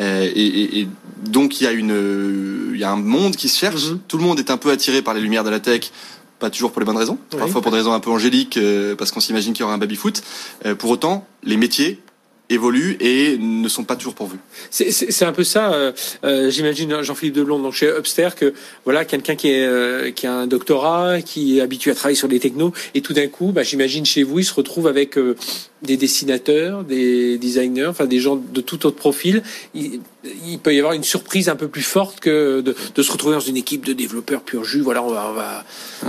Euh, 0.00 0.28
et, 0.34 0.46
et- 0.46 0.80
et 0.80 0.88
donc 1.24 1.60
il 1.60 1.64
y 1.64 1.66
a 1.66 1.72
une, 1.72 2.70
il 2.74 2.78
y 2.80 2.84
a 2.84 2.90
un 2.90 2.96
monde 2.96 3.36
qui 3.36 3.48
se 3.48 3.58
cherche. 3.58 3.90
Mhm. 3.90 4.00
Tout 4.08 4.18
le 4.18 4.24
monde 4.24 4.38
est 4.38 4.50
un 4.50 4.56
peu 4.58 4.70
attiré 4.70 5.00
par 5.02 5.14
les 5.14 5.20
lumières 5.20 5.44
de 5.44 5.50
la 5.50 5.60
tech. 5.60 5.90
Pas 6.38 6.50
toujours 6.50 6.70
pour 6.70 6.80
les 6.80 6.86
bonnes 6.86 6.96
raisons, 6.98 7.18
Oui. 7.32 7.38
parfois 7.38 7.62
pour 7.62 7.72
des 7.72 7.78
raisons 7.78 7.92
un 7.92 7.98
peu 8.00 8.10
angéliques, 8.10 8.58
euh, 8.58 8.94
parce 8.94 9.10
qu'on 9.10 9.18
s'imagine 9.20 9.54
qu'il 9.54 9.62
y 9.62 9.64
aura 9.64 9.74
un 9.74 9.78
baby-foot. 9.78 10.22
Euh, 10.66 10.74
pour 10.76 10.90
autant, 10.90 11.26
les 11.42 11.56
métiers 11.56 12.00
évoluent 12.50 12.96
et 13.00 13.36
ne 13.38 13.68
sont 13.68 13.84
pas 13.84 13.96
toujours 13.96 14.14
pourvus. 14.14 14.38
C'est- 14.70 14.90
C'est 14.90 15.10
c'est 15.12 15.24
un 15.24 15.32
peu 15.32 15.44
ça, 15.44 15.72
euh, 15.72 15.92
euh, 16.24 16.50
j'imagine 16.50 17.02
Jean-Philippe 17.02 17.34
Deblond, 17.34 17.58
donc 17.58 17.74
chez 17.74 17.88
Upster, 17.88 18.30
que 18.36 18.54
voilà 18.84 19.04
quelqu'un 19.04 19.34
qui, 19.36 19.48
est, 19.48 19.66
euh, 19.66 20.10
qui 20.10 20.26
a 20.26 20.34
un 20.34 20.46
doctorat, 20.46 21.20
qui 21.22 21.58
est 21.58 21.60
habitué 21.60 21.90
à 21.90 21.94
travailler 21.94 22.16
sur 22.16 22.28
des 22.28 22.40
technos, 22.40 22.72
et 22.94 23.00
tout 23.02 23.12
d'un 23.12 23.26
coup, 23.28 23.52
bah, 23.52 23.62
j'imagine 23.62 24.06
chez 24.06 24.22
vous, 24.22 24.38
il 24.38 24.44
se 24.44 24.54
retrouve 24.54 24.86
avec 24.86 25.18
euh, 25.18 25.36
des 25.82 25.96
dessinateurs, 25.96 26.84
des 26.84 27.36
designers, 27.38 27.86
enfin 27.86 28.06
des 28.06 28.18
gens 28.18 28.36
de 28.36 28.60
tout 28.60 28.86
autre 28.86 28.96
profil. 28.96 29.42
Il, 29.74 30.00
il 30.46 30.58
peut 30.58 30.74
y 30.74 30.78
avoir 30.78 30.94
une 30.94 31.04
surprise 31.04 31.48
un 31.48 31.56
peu 31.56 31.68
plus 31.68 31.82
forte 31.82 32.18
que 32.20 32.60
de, 32.62 32.74
de 32.94 33.02
se 33.02 33.12
retrouver 33.12 33.34
dans 33.34 33.40
une 33.40 33.56
équipe 33.56 33.84
de 33.84 33.92
développeurs 33.92 34.40
pur 34.42 34.64
jus. 34.64 34.80
Voilà, 34.80 35.02
on 35.02 35.10
va, 35.10 35.30
on 35.30 35.34
va. 35.34 35.64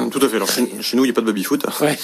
Tout 0.10 0.20
à 0.24 0.28
fait. 0.30 0.38
Alors 0.38 0.50
chez, 0.50 0.68
chez 0.82 0.98
nous, 0.98 1.04
il 1.04 1.08
n'y 1.08 1.12
a 1.12 1.14
pas 1.14 1.22
de 1.22 1.28
baby-foot. 1.28 1.64
Ouais. 1.82 1.98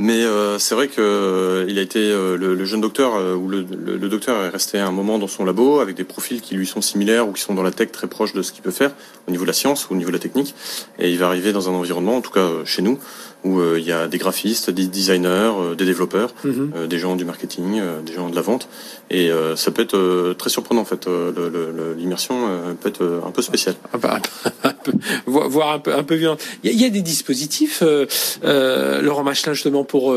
Mais 0.00 0.22
euh, 0.22 0.60
c'est 0.60 0.76
vrai 0.76 0.86
que 0.86 1.00
euh, 1.00 1.66
il 1.68 1.76
a 1.78 1.82
été 1.82 1.98
euh, 1.98 2.36
le, 2.36 2.64
jeune 2.64 2.80
docteur 2.80 3.16
euh, 3.16 3.34
ou 3.34 3.48
le, 3.48 3.66
le- 3.68 4.08
docteur 4.08 4.44
est 4.44 4.48
resté 4.48 4.78
un 4.78 4.92
moment 4.92 5.18
dans 5.18 5.26
son 5.26 5.44
labo 5.44 5.80
avec 5.80 5.96
des 5.96 6.04
profils 6.04 6.40
qui 6.40 6.54
lui 6.54 6.68
sont 6.68 6.80
similaires 6.80 7.26
ou 7.28 7.32
qui 7.32 7.42
sont 7.42 7.52
dans 7.54 7.64
la 7.64 7.72
tech 7.72 7.90
très 7.90 8.06
proches 8.06 8.32
de 8.32 8.42
ce 8.42 8.52
qu'il 8.52 8.62
peut 8.62 8.70
faire 8.70 8.92
au 9.26 9.32
niveau 9.32 9.42
de 9.42 9.48
la 9.48 9.52
science 9.52 9.90
ou 9.90 9.94
au 9.94 9.96
niveau 9.96 10.10
de 10.10 10.14
la 10.14 10.20
technique. 10.20 10.54
Et 11.00 11.10
il 11.10 11.18
va 11.18 11.26
arriver 11.26 11.52
dans 11.52 11.68
un 11.68 11.72
environnement, 11.72 12.16
en 12.16 12.20
tout 12.20 12.30
cas 12.30 12.48
chez 12.64 12.80
nous, 12.82 13.00
où 13.44 13.60
euh, 13.60 13.78
il 13.78 13.86
y 13.86 13.92
a 13.92 14.08
des 14.08 14.18
graphistes, 14.18 14.70
des 14.70 14.86
designers, 14.86 15.52
euh, 15.60 15.74
des 15.74 15.84
développeurs, 15.84 16.34
Mhm. 16.44 16.72
euh, 16.76 16.86
des 16.86 16.98
gens 16.98 17.14
du 17.16 17.24
marketing, 17.24 17.80
des 18.04 18.12
gens 18.14 18.28
de 18.28 18.34
la 18.36 18.42
vente. 18.42 18.68
Et 19.10 19.30
ça 19.56 19.70
peut 19.70 19.80
être 19.82 20.34
très 20.34 20.50
surprenant 20.50 20.82
en 20.82 20.84
fait. 20.84 21.06
L'immersion 21.96 22.36
peut 22.80 22.88
être 22.90 23.22
un 23.26 23.30
peu 23.30 23.40
spéciale. 23.42 23.74
un 23.94 23.98
peu- 23.98 24.70
peu- 24.84 24.92
vo- 25.26 25.48
voire 25.48 25.72
un 25.72 25.78
peu, 25.78 25.94
un 25.94 26.02
peu 26.02 26.14
violent. 26.14 26.36
Il 26.62 26.70
y 26.70 26.72
a, 26.72 26.76
il 26.76 26.82
y 26.82 26.84
a 26.84 26.90
des 26.90 27.00
dispositifs, 27.00 27.82
Laurent 28.42 29.24
Machelin, 29.24 29.54
justement, 29.54 29.84
pour, 29.84 30.14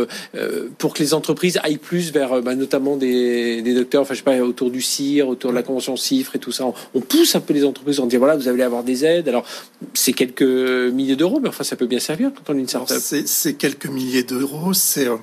pour 0.78 0.94
que 0.94 1.00
les 1.04 1.14
entreprises 1.14 1.60
aillent 1.64 1.78
plus 1.78 2.12
vers, 2.12 2.42
bah, 2.42 2.56
notamment 2.56 2.98
des, 2.98 3.62
des 3.62 3.74
docteurs, 3.74 4.02
enfin, 4.02 4.14
je 4.14 4.20
sais 4.20 4.24
pas, 4.26 4.38
autour 4.42 4.72
du 4.72 4.82
CIR, 4.82 5.28
autour 5.30 5.52
de 5.52 5.56
la 5.56 5.64
convention 5.64 5.96
CIFRE 5.96 6.36
et 6.36 6.40
tout 6.40 6.52
ça. 6.52 6.66
On, 6.66 6.74
on 6.94 7.02
pousse 7.02 7.36
un 7.36 7.40
peu 7.40 7.54
les 7.54 7.64
entreprises, 7.64 8.00
on 8.00 8.08
dit, 8.08 8.18
voilà, 8.18 8.36
vous 8.36 8.48
allez 8.48 8.64
avoir 8.64 8.84
des 8.84 9.06
aides. 9.06 9.28
Alors, 9.30 9.46
c'est 9.94 10.14
quelques 10.14 10.42
milliers 10.42 11.16
d'euros, 11.16 11.40
mais 11.42 11.50
enfin, 11.50 11.64
ça 11.64 11.76
peut 11.76 11.86
bien 11.88 12.00
servir 12.00 12.32
quand 12.36 12.54
on 12.54 12.58
est 12.58 12.62
une 12.62 12.68
startup. 12.68 12.98
C'est 13.26 13.54
quelques 13.54 13.88
milliers 13.88 14.24
d'euros. 14.24 14.74
C'est 14.74 15.08
euh, 15.08 15.18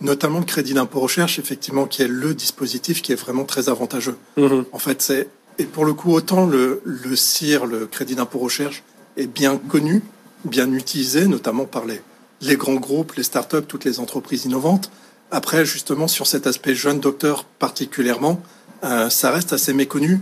notamment 0.00 0.38
le 0.38 0.44
crédit 0.44 0.74
d'impôt 0.74 1.00
recherche, 1.00 1.38
effectivement, 1.38 1.86
qui 1.86 2.02
est 2.02 2.08
le 2.08 2.34
dispositif 2.34 3.02
qui 3.02 3.12
est 3.12 3.16
vraiment 3.16 3.44
très 3.44 3.68
avantageux. 3.68 4.16
Mhm. 4.36 4.64
En 4.72 4.78
fait, 4.78 5.02
c'est 5.02 5.28
et 5.58 5.64
pour 5.64 5.84
le 5.84 5.92
coup, 5.92 6.12
autant 6.12 6.46
le, 6.46 6.80
le 6.84 7.14
CIR, 7.14 7.66
le 7.66 7.86
crédit 7.86 8.14
d'impôt 8.14 8.38
recherche, 8.38 8.82
est 9.16 9.26
bien 9.26 9.58
connu, 9.58 10.02
bien 10.44 10.72
utilisé, 10.72 11.26
notamment 11.26 11.66
par 11.66 11.84
les, 11.84 12.00
les 12.40 12.56
grands 12.56 12.74
groupes, 12.74 13.12
les 13.14 13.22
startups, 13.22 13.64
toutes 13.68 13.84
les 13.84 14.00
entreprises 14.00 14.46
innovantes. 14.46 14.90
Après, 15.30 15.64
justement, 15.64 16.08
sur 16.08 16.26
cet 16.26 16.46
aspect 16.46 16.74
jeune 16.74 17.00
docteur 17.00 17.44
particulièrement, 17.44 18.42
euh, 18.84 19.08
ça 19.10 19.30
reste 19.30 19.52
assez 19.52 19.72
méconnu 19.72 20.20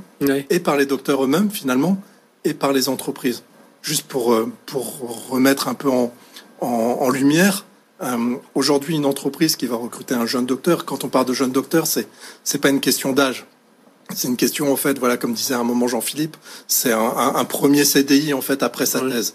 et 0.50 0.60
par 0.60 0.76
les 0.76 0.86
docteurs 0.86 1.24
eux-mêmes 1.24 1.50
finalement, 1.50 2.00
et 2.44 2.54
par 2.54 2.72
les 2.72 2.88
entreprises. 2.88 3.42
Juste 3.82 4.06
pour, 4.06 4.34
euh, 4.34 4.52
pour 4.66 5.28
remettre 5.30 5.68
un 5.68 5.74
peu 5.74 5.88
en, 5.88 6.12
en, 6.60 6.66
en 7.00 7.10
lumière, 7.10 7.64
euh, 8.02 8.36
aujourd'hui 8.54 8.96
une 8.96 9.06
entreprise 9.06 9.56
qui 9.56 9.66
va 9.66 9.76
recruter 9.76 10.14
un 10.14 10.26
jeune 10.26 10.46
docteur, 10.46 10.84
quand 10.84 11.04
on 11.04 11.08
parle 11.08 11.26
de 11.26 11.32
jeune 11.32 11.52
docteur, 11.52 11.86
c'est 11.86 12.06
c'est 12.44 12.58
pas 12.58 12.70
une 12.70 12.80
question 12.80 13.12
d'âge. 13.12 13.46
C'est 14.14 14.26
une 14.28 14.36
question 14.36 14.72
en 14.72 14.76
fait, 14.76 14.98
voilà, 14.98 15.16
comme 15.16 15.34
disait 15.34 15.54
à 15.54 15.58
un 15.60 15.64
moment 15.64 15.86
Jean-Philippe, 15.86 16.36
c'est 16.66 16.92
un, 16.92 16.98
un, 17.00 17.34
un 17.36 17.44
premier 17.44 17.84
CDI 17.84 18.32
en 18.34 18.40
fait 18.40 18.62
après 18.62 18.86
sa 18.86 19.00
thèse. 19.00 19.34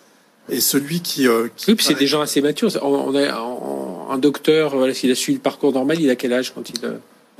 Et 0.49 0.59
celui 0.59 0.99
qui, 1.01 1.27
euh, 1.27 1.47
qui 1.55 1.71
Oui, 1.71 1.77
c'est 1.79 1.95
des 1.95 2.05
gens 2.07 2.21
assez 2.21 2.39
matures. 2.41 2.69
On, 2.83 2.87
on 2.87 3.15
a 3.15 3.39
on- 3.41 4.11
un 4.11 4.17
docteur, 4.19 4.75
voilà, 4.75 4.93
s'il 4.93 5.09
a 5.11 5.15
suivi 5.15 5.37
le 5.37 5.41
parcours 5.41 5.73
normal, 5.73 5.99
il 5.99 6.09
a 6.09 6.15
quel 6.15 6.33
âge 6.33 6.53
quand 6.53 6.69
il. 6.69 6.75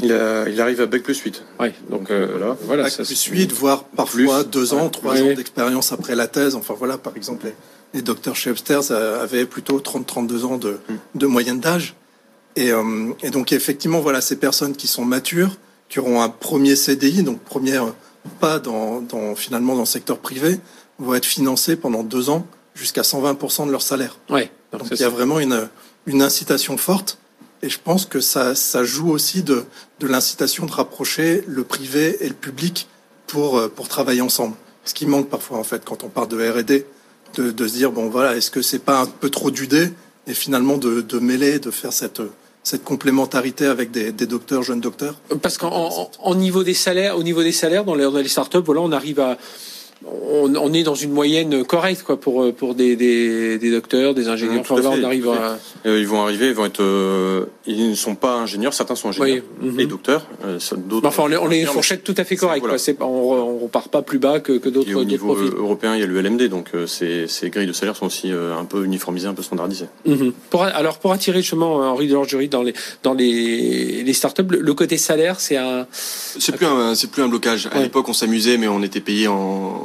Euh, 0.02 0.06
Il, 0.06 0.12
a- 0.12 0.50
il 0.50 0.62
arrive 0.62 0.82
à 0.82 0.86
Bac 0.86 1.04
plus 1.04 1.18
8. 1.20 1.44
Ouais, 1.60 1.74
donc 1.90 2.12
euh, 2.12 2.28
Voilà. 2.38 2.58
voilà. 2.64 2.84
Bac 2.84 2.92
ça, 2.92 3.04
plus 3.04 3.16
c'est- 3.16 3.32
8, 3.32 3.52
voire 3.54 3.84
parfois 3.86 4.44
Plus. 4.44 4.52
deux 4.52 4.74
ans, 4.74 4.86
Ouais. 4.86 4.90
trois 4.92 5.14
Ouais. 5.14 5.22
ans 5.32 5.36
d'expérience 5.36 5.92
après 5.92 6.16
la 6.16 6.28
thèse. 6.28 6.56
Enfin 6.56 6.74
voilà, 6.78 6.98
par 6.98 7.16
exemple, 7.16 7.46
les, 7.46 7.54
les 7.94 8.02
docteurs 8.02 8.36
chez 8.36 8.50
Upstairs 8.50 8.92
euh, 8.92 9.24
avaient 9.24 9.46
plutôt 9.46 9.80
30-32 9.80 10.44
ans 10.46 10.58
de, 10.58 10.80
Mm. 10.90 10.94
de 11.16 11.26
moyenne 11.28 11.60
d'âge. 11.60 11.96
Et, 12.58 12.72
euh, 12.72 13.12
et 13.24 13.30
donc 13.32 13.52
effectivement, 13.52 14.00
voilà, 14.00 14.22
ces 14.22 14.36
personnes 14.38 14.76
qui 14.76 14.88
sont 14.88 15.06
matures, 15.06 15.58
qui 15.90 16.00
auront 16.00 16.22
un 16.22 16.30
premier 16.30 16.76
CDI, 16.76 17.24
donc 17.24 17.40
premier 17.42 17.78
euh, 17.78 17.86
pas 18.40 18.60
dans, 18.60 19.02
dans 19.02 19.36
finalement 19.36 19.74
dans 19.76 19.82
le 19.82 19.86
secteur 19.86 20.18
privé, 20.20 20.60
vont 21.00 21.14
être 21.16 21.26
financées 21.26 21.76
pendant 21.76 22.04
deux 22.04 22.30
ans 22.30 22.46
jusqu'à 22.74 23.02
120% 23.04 23.66
de 23.68 23.72
leur 23.72 23.82
salaire. 23.82 24.18
Ouais. 24.30 24.50
donc 24.72 24.82
il 24.86 24.90
y 24.92 24.94
a 24.94 24.98
c'est- 24.98 25.06
vraiment 25.08 25.40
une, 25.40 25.68
une 26.06 26.22
incitation 26.22 26.76
forte. 26.78 27.18
Et 27.62 27.70
je 27.70 27.80
pense 27.84 28.06
que 28.06 28.20
ça, 28.20 28.56
ça 28.56 28.84
joue 28.84 29.10
aussi 29.10 29.44
de, 29.44 29.64
de 30.00 30.08
l'incitation 30.08 30.66
de 30.66 30.72
rapprocher 30.72 31.44
le 31.48 31.64
privé 31.64 32.18
et 32.20 32.28
le 32.28 32.36
public 32.36 32.88
pour, 33.28 33.58
euh, 33.58 33.68
pour 33.68 33.88
travailler 33.88 34.22
ensemble. 34.22 34.56
Ce 34.84 34.94
qui 34.94 35.06
manque 35.06 35.30
parfois, 35.30 35.58
en 35.58 35.64
fait, 35.64 35.84
quand 35.84 36.04
on 36.04 36.10
parle 36.10 36.28
de 36.28 36.38
R&D, 36.38 36.86
de, 37.36 37.52
de 37.52 37.68
se 37.68 37.74
dire, 37.74 37.92
bon, 37.92 38.10
voilà, 38.10 38.36
est-ce 38.36 38.52
que 38.52 38.62
c'est 38.62 38.80
pas 38.80 39.02
un 39.02 39.06
peu 39.08 39.30
trop 39.30 39.52
d'udé 39.52 39.92
Et 40.28 40.34
finalement, 40.34 40.78
de, 40.78 41.02
de 41.02 41.20
mêler, 41.20 41.60
de 41.60 41.72
faire 41.72 41.92
cette, 41.92 42.22
cette 42.64 42.84
complémentarité 42.84 43.66
avec 43.66 43.92
des, 43.92 44.12
des 44.12 44.28
docteurs, 44.28 44.62
jeunes 44.64 44.82
docteurs? 44.82 45.16
Parce 45.42 45.58
qu'en 45.58 45.72
en, 45.72 46.12
en 46.20 46.36
niveau 46.36 46.64
des 46.64 46.74
salaires, 46.74 47.18
au 47.18 47.24
niveau 47.24 47.42
des 47.42 47.52
salaires 47.52 47.84
dans 47.84 47.96
les, 47.96 48.04
dans 48.04 48.18
les 48.18 48.28
startups, 48.28 48.60
voilà, 48.64 48.82
on 48.82 48.92
arrive 48.92 49.20
à, 49.20 49.38
on, 50.06 50.54
on 50.56 50.74
est 50.74 50.84
dans 50.84 50.96
une 50.96 51.12
moyenne 51.12 51.64
correcte 51.64 52.04
quoi 52.04 52.20
pour 52.20 52.54
pour 52.54 52.76
des, 52.76 52.96
des, 52.96 53.58
des 53.58 53.72
docteurs, 53.72 54.14
des 54.14 54.28
ingénieurs. 54.28 54.60
Enfin, 54.62 54.80
là, 54.82 54.92
on 54.92 55.04
arrive 55.04 55.30
à. 55.30 55.58
Euh, 55.86 56.00
ils 56.00 56.08
vont 56.08 56.22
arriver, 56.22 56.48
ils 56.50 56.54
vont 56.54 56.66
être, 56.66 56.82
euh, 56.82 57.46
ils 57.66 57.90
ne 57.90 57.96
sont 57.96 58.16
pas 58.16 58.36
ingénieurs, 58.36 58.74
certains 58.74 58.96
sont 58.96 59.10
ingénieurs 59.10 59.44
Oui, 59.62 59.70
mhm. 59.72 59.80
et 59.80 59.86
docteurs, 59.88 60.28
euh, 60.46 60.60
d'autres. 60.78 61.08
Enfin, 61.08 61.24
on 61.26 61.32
est, 61.32 61.38
on 61.38 61.40
est 61.40 61.44
une 61.44 61.46
ingénieurs, 61.46 61.68
mais 61.70 61.74
fourchette 61.74 62.04
tout 62.04 62.14
à 62.18 62.24
fait 62.24 62.36
correcte. 62.36 62.60
Voilà. 62.62 62.74
quoi. 62.74 62.78
C'est 62.78 62.94
pas- 62.94 63.06
on, 63.06 63.34
on 63.34 63.58
repart 63.60 63.90
pas 63.90 64.02
plus 64.02 64.20
bas 64.20 64.40
que, 64.40 64.54
que 64.54 64.70
d'autres 64.70 64.94
au 64.96 65.04
niveau 65.04 65.34
profils. 65.34 65.48
euh, 65.54 65.60
européen, 65.60 65.96
il 65.96 66.02
y 66.02 66.04
a 66.04 66.08
le 66.08 66.22
LMD, 66.22 66.50
donc 66.50 66.70
euh, 66.76 66.86
ces, 66.88 67.28
ces 67.28 67.50
grilles 67.50 67.68
de 67.68 67.74
salaire 67.74 67.96
sont 67.96 68.06
aussi 68.08 68.32
euh, 68.32 68.56
un 68.56 68.66
peu 68.66 68.84
uniformisées, 68.86 69.28
un 69.28 69.34
peu 69.34 69.44
standardisées. 69.44 69.88
Mhm. 70.06 70.34
Pour, 70.50 70.64
alors 70.64 71.00
pour 71.00 71.14
attirer 71.14 71.40
justement 71.42 71.82
euh, 71.82 71.86
Henri 71.88 72.08
Delorgerie 72.08 72.50
dans 72.50 72.64
les 72.64 72.74
dans 73.02 73.14
les 73.14 74.04
les 74.04 74.14
startups, 74.14 74.44
le, 74.50 74.60
le 74.60 74.74
côté 74.74 74.98
salaire, 74.98 75.40
c'est 75.40 75.58
un. 75.58 75.88
C'est 75.92 76.56
plus 76.56 76.66
un, 76.66 76.94
c'est 76.96 77.10
plus 77.10 77.24
un 77.24 77.28
blocage. 77.28 77.68
À 77.72 77.78
Ouais. 77.78 77.84
l'époque, 77.84 78.08
on 78.10 78.14
s'amusait, 78.14 78.58
mais 78.58 78.68
on 78.68 78.82
était 78.84 79.00
payé 79.00 79.28
en 79.28 79.85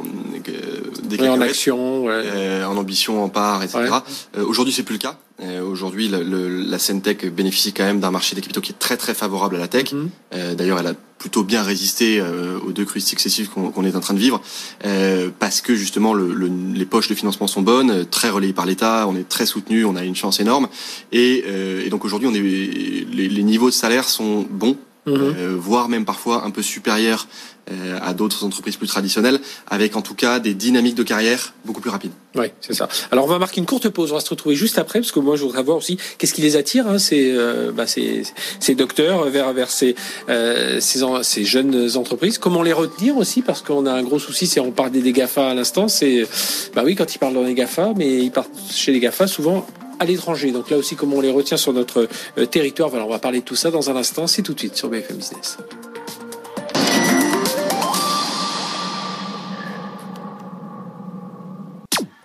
des 1.03 1.17
Ouais, 1.17 1.29
en 1.29 1.41
action. 1.41 2.05
ouais. 2.05 2.11
euh, 2.13 2.65
en 2.65 2.77
ambition, 2.77 3.23
en 3.23 3.29
part, 3.29 3.63
etc. 3.63 3.79
Ouais. 3.79 3.89
Euh, 4.37 4.45
Aujourd'hui, 4.45 4.73
c'est 4.73 4.83
plus 4.83 4.93
le 4.95 4.99
cas. 4.99 5.17
Euh, 5.43 5.61
Aujourd'hui, 5.63 6.07
le- 6.07 6.23
le- 6.23 6.47
la 6.49 6.77
scène 6.79 7.01
tech 7.01 7.25
bénéficie 7.25 7.73
quand 7.73 7.83
même 7.83 7.99
d'un 7.99 8.11
marché 8.11 8.35
des 8.35 8.41
capitaux 8.41 8.61
qui 8.61 8.71
est 8.71 8.79
très 8.79 8.95
très 8.97 9.13
favorable 9.13 9.55
à 9.55 9.59
la 9.59 9.67
tech. 9.67 9.91
Mhm. 9.93 10.09
Euh, 10.33 10.55
D'ailleurs, 10.55 10.79
elle 10.79 10.87
a 10.87 10.93
plutôt 11.17 11.43
bien 11.43 11.61
résisté 11.61 12.19
euh, 12.19 12.57
aux 12.65 12.71
deux 12.71 12.85
crises 12.85 13.05
successives 13.05 13.49
qu'on 13.49 13.85
est 13.85 13.95
en 13.95 13.99
train 13.99 14.13
de 14.15 14.19
vivre, 14.19 14.41
euh, 14.85 15.29
parce 15.37 15.61
que 15.61 15.75
justement 15.75 16.13
le, 16.15 16.33
le- 16.33 16.49
les 16.73 16.85
poches 16.85 17.09
de 17.09 17.13
financement 17.15 17.45
sont 17.45 17.61
bonnes, 17.61 17.91
euh, 17.91 18.03
très 18.09 18.29
relayées 18.31 18.53
par 18.53 18.65
l'État, 18.65 19.05
on 19.07 19.15
est 19.15 19.29
très 19.29 19.45
soutenu, 19.45 19.85
on 19.85 19.95
a 19.95 20.03
une 20.03 20.15
chance 20.15 20.39
énorme, 20.39 20.67
et, 21.11 21.43
euh, 21.47 21.85
et 21.85 21.89
donc 21.89 22.05
aujourd'hui, 22.05 22.27
on 22.27 22.33
est 22.33 22.39
les, 22.41 23.29
les 23.29 23.43
niveaux 23.43 23.69
de 23.69 23.73
salaire 23.75 24.09
sont 24.09 24.47
bons. 24.49 24.77
Mhm. 25.07 25.15
euh, 25.15 25.55
voire 25.59 25.89
même 25.89 26.05
parfois 26.05 26.43
un 26.45 26.51
peu 26.51 26.61
supérieurs 26.61 27.27
euh, 27.71 27.97
à 28.03 28.13
d'autres 28.13 28.43
entreprises 28.43 28.75
plus 28.75 28.87
traditionnelles, 28.87 29.39
avec 29.67 29.95
en 29.95 30.01
tout 30.03 30.13
cas 30.13 30.39
des 30.39 30.53
dynamiques 30.53 30.93
de 30.95 31.01
carrière 31.03 31.53
beaucoup 31.65 31.81
plus 31.81 31.89
rapides. 31.89 32.11
Oui, 32.35 32.47
c'est 32.61 32.73
ça. 32.75 32.87
Alors 33.11 33.25
on 33.25 33.27
va 33.27 33.39
marquer 33.39 33.59
une 33.61 33.65
courte 33.65 33.89
pause. 33.89 34.11
On 34.11 34.15
va 34.15 34.21
se 34.21 34.29
retrouver 34.29 34.55
juste 34.55 34.77
après 34.77 34.99
parce 34.99 35.11
que 35.11 35.19
moi 35.19 35.35
je 35.37 35.41
voudrais 35.43 35.63
voir 35.63 35.77
aussi 35.77 35.97
qu'est-ce 36.17 36.33
qui 36.35 36.41
les 36.41 36.55
attire, 36.55 36.87
hein, 36.87 36.99
ces, 36.99 37.31
euh, 37.35 37.71
bah, 37.71 37.87
ces, 37.87 38.23
ces 38.59 38.75
docteurs 38.75 39.25
vers 39.29 39.53
vers 39.53 39.71
ces, 39.71 39.95
euh, 40.29 40.79
ces, 40.79 41.01
en- 41.03 41.23
ces 41.23 41.45
jeunes 41.45 41.89
entreprises. 41.97 42.37
Comment 42.37 42.61
les 42.61 42.73
retenir 42.73 43.17
aussi? 43.17 43.41
Parce 43.41 43.61
qu'on 43.63 43.85
a 43.87 43.91
un 43.93 44.03
gros 44.03 44.19
souci. 44.19 44.45
C'est 44.45 44.59
on 44.59 44.71
parle 44.71 44.91
des 44.91 45.11
Gafa 45.13 45.49
à 45.49 45.53
l'instant. 45.55 45.87
C'est 45.87 46.27
bah 46.75 46.83
oui 46.85 46.95
quand 46.95 47.13
ils 47.15 47.17
parlent 47.19 47.33
dans 47.33 47.43
les 47.43 47.55
Gafa, 47.55 47.93
mais 47.95 48.19
ils 48.23 48.31
partent 48.31 48.51
chez 48.71 48.91
les 48.91 48.99
Gafa 48.99 49.25
souvent 49.27 49.65
à 50.01 50.05
l'étranger. 50.05 50.51
Donc 50.51 50.69
là 50.71 50.77
aussi 50.77 50.95
comment 50.95 51.17
on 51.17 51.21
les 51.21 51.31
retient 51.31 51.57
sur 51.57 51.71
notre 51.73 52.09
euh, 52.37 52.45
territoire. 52.47 52.89
Voilà, 52.89 53.05
on 53.05 53.09
va 53.09 53.19
parler 53.19 53.39
de 53.39 53.45
tout 53.45 53.55
ça 53.55 53.69
dans 53.69 53.89
un 53.89 53.95
instant. 53.95 54.25
C'est 54.27 54.41
tout 54.41 54.53
de 54.53 54.59
suite 54.59 54.75
sur 54.75 54.89
BFM 54.89 55.17
Business. 55.17 55.57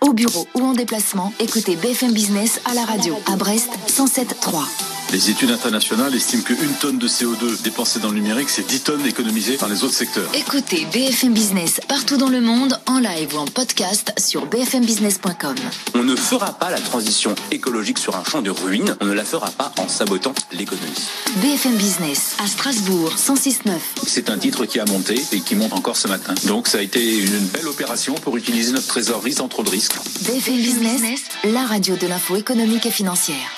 Au 0.01 0.13
bureau 0.13 0.47
ou 0.55 0.61
en 0.61 0.73
déplacement, 0.73 1.31
écoutez 1.39 1.75
BFM 1.75 2.13
Business 2.13 2.59
à 2.65 2.73
la 2.73 2.83
radio 2.83 3.15
à 3.31 3.35
Brest 3.35 3.69
107.3. 3.87 4.96
Les 5.13 5.29
études 5.29 5.51
internationales 5.51 6.13
estiment 6.13 6.43
qu'une 6.43 6.73
tonne 6.81 6.97
de 6.97 7.07
CO2 7.07 7.61
dépensée 7.63 7.99
dans 7.99 8.09
le 8.09 8.15
numérique, 8.15 8.49
c'est 8.49 8.67
10 8.67 8.81
tonnes 8.81 9.05
économisées 9.05 9.55
dans 9.55 9.67
les 9.67 9.85
autres 9.85 9.93
secteurs. 9.93 10.29
Écoutez 10.33 10.85
BFM 10.91 11.33
Business 11.33 11.79
partout 11.87 12.17
dans 12.17 12.27
le 12.27 12.41
monde 12.41 12.77
en 12.87 12.99
live 12.99 13.33
ou 13.33 13.37
en 13.37 13.45
podcast 13.45 14.11
sur 14.17 14.45
bfmbusiness.com. 14.47 15.55
On 15.95 16.03
ne 16.03 16.15
fera 16.15 16.51
pas 16.51 16.71
la 16.71 16.81
transition 16.81 17.33
écologique 17.51 17.99
sur 17.99 18.17
un 18.17 18.23
champ 18.25 18.41
de 18.41 18.49
ruines, 18.49 18.97
on 18.99 19.05
ne 19.05 19.13
la 19.13 19.23
fera 19.23 19.49
pas 19.49 19.71
en 19.77 19.87
sabotant 19.87 20.33
l'économie. 20.51 20.91
BFM 21.37 21.77
Business 21.77 22.35
à 22.43 22.47
Strasbourg 22.47 23.13
106.9. 23.15 23.71
C'est 24.05 24.29
un 24.29 24.37
titre 24.37 24.65
qui 24.65 24.81
a 24.81 24.85
monté 24.85 25.15
et 25.31 25.39
qui 25.39 25.55
monte 25.55 25.71
encore 25.71 25.95
ce 25.95 26.09
matin. 26.09 26.35
Donc 26.47 26.67
ça 26.67 26.79
a 26.79 26.81
été 26.81 27.19
une 27.19 27.47
belle 27.53 27.67
opération 27.67 28.13
pour 28.15 28.35
utiliser 28.35 28.73
notre 28.73 28.87
trésorerie 28.87 29.33
sans 29.33 29.47
trop 29.47 29.63
de 29.63 29.69
risques. 29.69 29.95
BFM 30.21 30.57
Business, 30.57 31.21
la 31.45 31.65
radio 31.65 31.95
de 31.95 32.07
l'info 32.07 32.35
économique 32.35 32.85
et 32.85 32.91
financière. 32.91 33.57